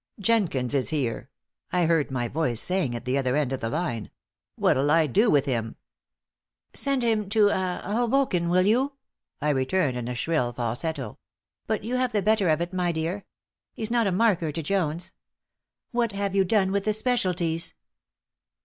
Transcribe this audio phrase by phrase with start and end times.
[0.19, 1.29] "Jenkins is here."
[1.71, 4.09] I heard my voice saying at the other end of the line.
[4.55, 5.75] "What'll I do with him?"
[6.73, 8.93] "Send him to ah Hoboken, will you?"
[9.41, 11.19] I returned, in a shrill falsetto.
[11.67, 13.25] "But you have the better of it, my dear.
[13.75, 15.11] He's not a marker to Jones.
[15.91, 17.75] What have you done with the specialties?"